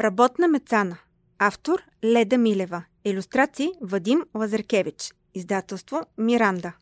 [0.00, 0.98] Работна мецана.
[1.38, 2.84] Автор Леда Милева.
[3.04, 5.12] Илюстрации Вадим Лазаркевич.
[5.34, 6.72] Издателство Миранда.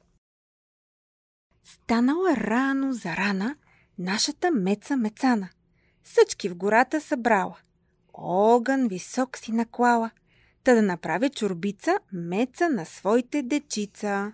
[1.65, 3.57] Станала рано за рана
[3.99, 5.49] нашата меца мецана.
[6.05, 7.59] Съчки в гората събрала.
[8.13, 10.11] Огън висок си наклала.
[10.65, 14.33] Та да направи чурбица меца на своите дечица.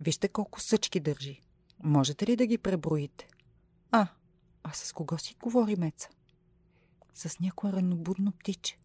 [0.00, 1.40] Вижте колко съчки държи.
[1.82, 3.28] Можете ли да ги преброите?
[3.90, 4.06] А,
[4.62, 6.08] а с кого си говори Меца?
[7.14, 8.78] С някое ранобудно птиче.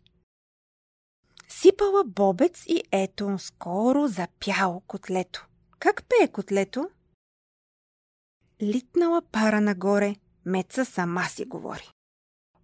[1.48, 5.48] Сипала бобец и ето, скоро запяло котлето.
[5.80, 6.90] Как пее котлето?
[8.62, 10.16] Литнала пара нагоре,
[10.46, 11.92] Меца сама си говори.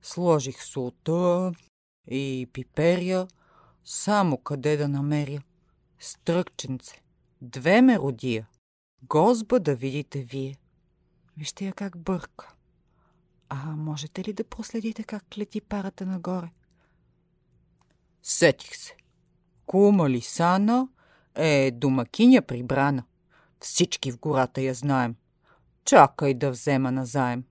[0.02, 1.52] Сложих солта
[2.08, 3.28] и пиперия,
[3.86, 5.42] само къде да намеря.
[6.00, 7.02] Стръкченце,
[7.42, 8.48] две меродия.
[9.04, 10.58] Гозба да видите вие.
[11.38, 12.54] Вижте я как бърка.
[13.54, 16.52] А можете ли да проследите как лети парата нагоре?
[18.24, 18.96] Сетих се.
[19.66, 20.88] Кума Лисана
[21.36, 23.04] е домакиня прибрана.
[23.60, 25.16] Всички в гората я знаем.
[25.86, 27.44] Чакай да взема назаем.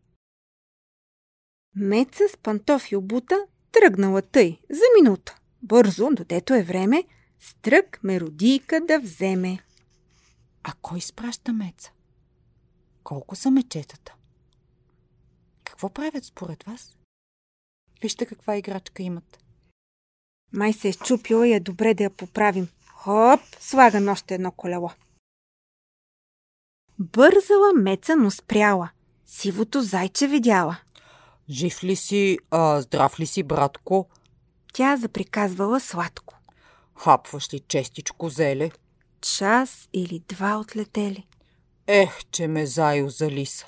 [1.75, 5.37] Меца с пантофи обута тръгнала тъй за минута.
[5.63, 7.05] Бързо, додето е време,
[7.41, 9.59] стрък меродийка да вземе.
[10.63, 11.93] А кой изпраща меца?
[13.03, 14.15] Колко са мечетата?
[15.81, 16.97] Какво правят според вас?
[18.03, 19.39] Вижте каква играчка имат.
[20.53, 22.69] Май се е щупила и е добре да я поправим.
[22.87, 24.91] Хоп, слагам още едно колело.
[26.99, 28.91] Бързала меца, но спряла.
[29.27, 30.77] Сивото зайче видяла.
[31.51, 34.09] Жив ли си, а, здрав ли си, братко?
[34.73, 36.39] Тя заприказвала сладко.
[36.95, 38.71] Хапваш ли честичко зеле?
[39.21, 41.27] Час или два отлетели.
[41.87, 43.67] Ех, че ме заю за лиса.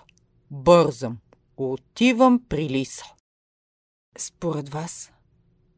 [0.51, 1.19] Бързам.
[1.57, 3.05] Отивам при лиса.
[4.19, 5.13] Според вас,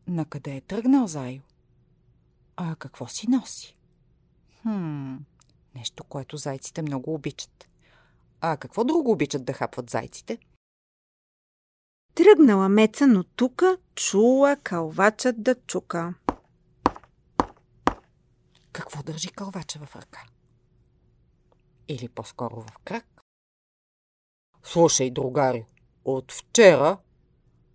[0.07, 1.41] на къде е тръгнал Зайо?
[2.57, 3.77] А какво си носи?
[4.63, 5.17] Хм,
[5.75, 7.69] нещо, което зайците много обичат.
[8.41, 10.39] А какво друго обичат да хапват зайците?
[12.15, 16.15] Тръгнала меца, но тука чула калвачът да чука.
[18.73, 20.25] Какво държи кълвача в ръка?
[21.89, 23.14] Или по-скоро в крак?
[24.65, 25.65] Слушай, другари,
[26.05, 26.99] от вчера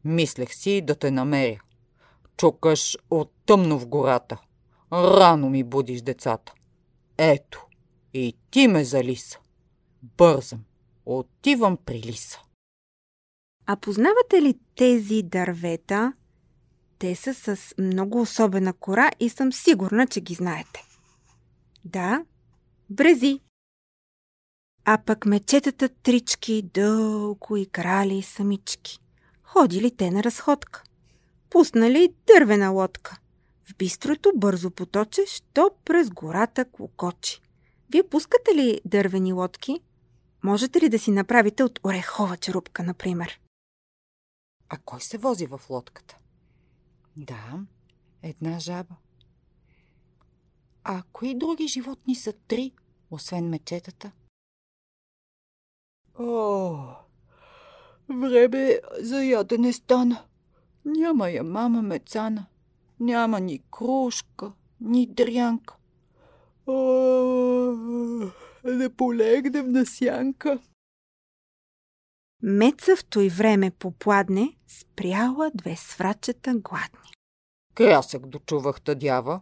[0.06, 1.62] мислех си да те намеря.
[2.38, 4.38] Чукаш от тъмно в гората.
[4.94, 6.54] Рано ми будиш децата.
[7.18, 7.66] Ето,
[8.14, 9.40] и ти ме за лиса.
[10.04, 10.64] Бързам.
[11.06, 12.40] Отивам при лиса.
[13.66, 16.14] А познавате ли тези дървета?
[17.00, 20.84] Те са с много особена кора и съм сигурна, че ги знаете.
[21.86, 22.26] Да,
[22.90, 23.40] брези.
[24.86, 29.00] А пък мечетата трички дълго и крали самички.
[29.44, 30.84] Ходили те на разходка.
[31.50, 33.20] Пуснали дървена лодка.
[33.64, 37.42] В бистрото бързо поточе, що през гората клокочи.
[37.92, 39.80] Вие пускате ли дървени лодки?
[40.44, 43.40] Можете ли да си направите от орехова черупка, например?
[44.70, 46.18] А кой се вози в лодката?
[47.18, 47.60] Да,
[48.24, 48.96] една жаба.
[50.84, 52.72] А кои други животни са три,
[53.12, 54.12] освен мечетата?
[56.20, 56.96] О,
[58.10, 60.26] време за ядене стана.
[60.86, 62.46] Няма я мама мецана.
[63.00, 65.76] Няма ни кружка, ни дрянка.
[66.68, 66.74] О,
[68.64, 70.60] да полегнем на сянка.
[72.42, 77.14] Меца в той време попладне спряла две сврачета гладни.
[77.76, 79.42] Крясък дочувах тъдява.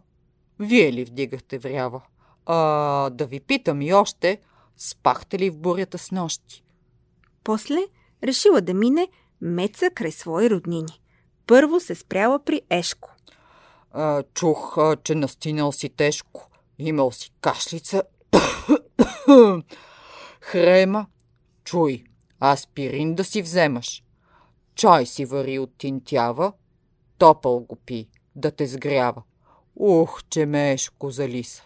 [0.58, 2.02] Вие ли вдигахте врява?
[2.46, 4.40] А, да ви питам и още,
[4.76, 6.64] спахте ли в бурята с нощи?
[7.48, 7.80] После
[8.24, 9.08] решила да мине
[9.40, 11.00] Меца край свои роднини.
[11.46, 13.14] Първо се спряла при Ешко.
[13.92, 16.50] А, чух, а, че настинал си тежко.
[16.78, 18.02] Имал си кашлица.
[20.40, 21.06] Хрема.
[21.64, 22.04] Чуй,
[22.44, 24.02] аспирин да си вземаш.
[24.74, 26.52] Чай си вари от тинтява.
[27.18, 29.22] Топъл го пи, да те сгрява.
[29.76, 31.62] Ух, че ме ешко за лиса.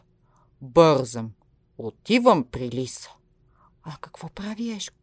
[0.61, 1.31] Бързам.
[1.79, 3.11] Отивам при лиса.
[3.83, 5.02] А какво прави Ешко?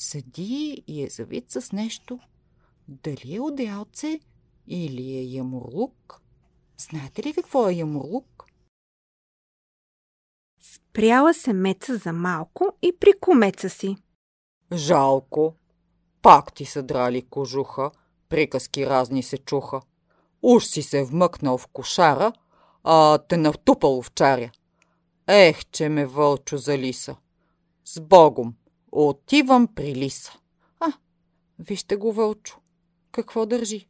[0.00, 2.20] Седи и е завит с нещо.
[2.88, 4.20] Дали е одеялце
[4.66, 6.20] или е ямурлук?
[6.76, 8.44] Знаете ли какво е ямурлук?
[10.60, 13.96] Спряла се Меца за малко и при кумеца си.
[14.72, 15.54] Жалко.
[16.22, 17.90] Пак ти са драли кожуха,
[18.28, 19.80] приказки разни се чуха.
[20.42, 22.32] Уж си се вмъкнал в кошара,
[22.84, 24.50] а те натупал в чаря.
[25.26, 27.16] Ех, че ме вълчо за лиса.
[27.84, 28.54] С Богом,
[29.06, 30.32] отивам при лиса.
[30.80, 30.92] А,
[31.58, 32.58] вижте го вълчо.
[33.12, 33.88] Какво държи?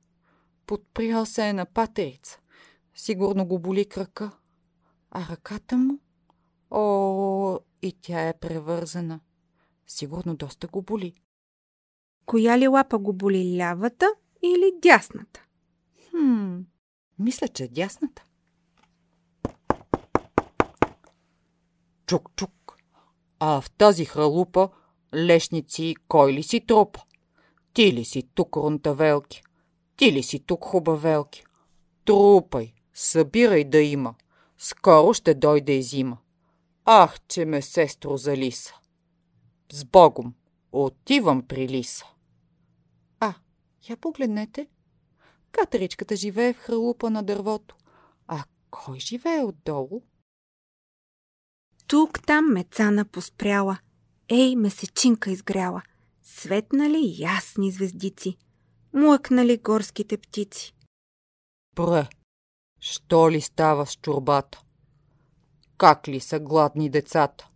[0.66, 2.40] Подпрял се е на патерица.
[2.94, 4.30] Сигурно го боли крака.
[5.10, 5.98] А ръката му?
[6.70, 9.20] О, и тя е превързана.
[9.86, 11.14] Сигурно доста го боли.
[12.26, 14.06] Коя ли лапа го боли, лявата
[14.42, 15.44] или дясната?
[16.10, 16.60] Хм,
[17.18, 18.24] мисля, че е дясната.
[22.06, 22.76] Чук-чук.
[23.40, 24.68] А в тази хралупа
[25.14, 27.00] лешници кой ли си трупа?
[27.72, 29.42] Ти ли си тук, рунтавелки?
[29.96, 31.44] Ти ли си тук, хубавелки?
[32.04, 34.14] Трупай, събирай да има.
[34.58, 36.18] Скоро ще дойде и зима.
[36.84, 38.74] Ах, че ме сестро за лиса.
[39.72, 40.34] С Богом,
[40.72, 42.06] отивам при лиса.
[43.20, 43.34] А,
[43.90, 44.68] я погледнете.
[45.52, 47.76] Катеричката живее в хралупа на дървото.
[48.26, 50.02] А кой живее отдолу?
[51.86, 53.78] Тук там мецана поспряла.
[54.30, 55.82] Ей, месечинка изгряла.
[56.22, 58.36] Светнали ясни звездици.
[58.92, 60.74] Млъкнали горските птици.
[61.74, 62.08] Бре,
[62.80, 64.62] що ли става с чурбата?
[65.76, 67.48] Как ли са гладни децата?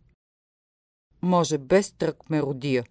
[1.23, 2.85] Може без трък ме родия.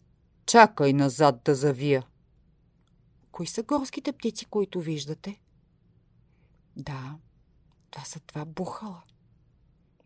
[0.45, 2.07] Чакай назад да завия.
[3.31, 5.41] Кои са горските птици, които виждате?
[6.75, 7.15] Да,
[7.91, 9.01] това са два бухала.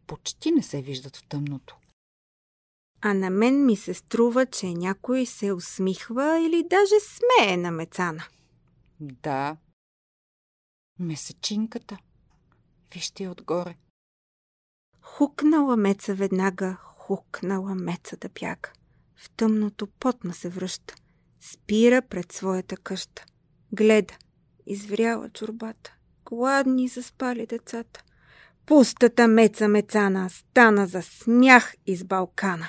[0.08, 1.78] Почти не се виждат в тъмното.
[3.08, 8.24] А на мен ми се струва, че някой се усмихва или даже смее на мецана.
[9.00, 9.58] Да.
[11.00, 11.98] Месечинката.
[12.94, 13.76] Вижте я отгоре.
[15.02, 18.70] Хукнала меца веднага, хукнала меца да бяга.
[19.16, 20.96] В тъмното потна се връща.
[21.40, 23.26] Спира пред своята къща.
[23.74, 24.14] Гледа.
[24.66, 25.96] Извряла чурбата.
[26.26, 28.04] Гладни заспали децата.
[28.66, 32.68] Пустата меца мецана стана за смях из Балкана.